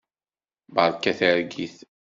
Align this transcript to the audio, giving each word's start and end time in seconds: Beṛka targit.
Beṛka 0.75 1.11
targit. 1.19 1.77